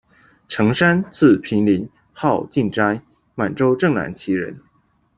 [0.47, 3.03] 成山，字屏临，号进斋，
[3.35, 4.57] 满洲正蓝旗人。